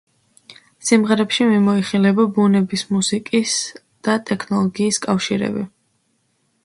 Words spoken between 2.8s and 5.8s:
მუსიკის და ტექნოლოგიის კავშირები.